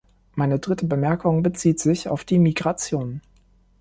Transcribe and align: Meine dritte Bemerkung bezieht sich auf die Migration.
Meine 0.33 0.57
dritte 0.57 0.87
Bemerkung 0.87 1.43
bezieht 1.43 1.79
sich 1.79 2.07
auf 2.09 2.23
die 2.23 2.39
Migration. 2.39 3.21